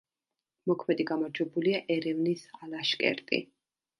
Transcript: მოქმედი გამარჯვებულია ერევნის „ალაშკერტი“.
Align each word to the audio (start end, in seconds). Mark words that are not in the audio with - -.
მოქმედი 0.71 1.05
გამარჯვებულია 1.09 1.81
ერევნის 1.97 2.45
„ალაშკერტი“. 2.67 3.43